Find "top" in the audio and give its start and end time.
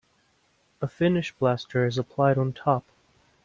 2.53-2.85